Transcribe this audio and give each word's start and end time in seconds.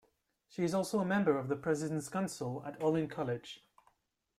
She 0.47 0.63
is 0.63 0.73
also 0.73 0.97
a 0.97 1.05
member 1.05 1.37
of 1.37 1.47
the 1.47 1.55
President's 1.55 2.09
Council 2.09 2.63
at 2.65 2.81
Olin 2.81 3.07
College. 3.07 3.63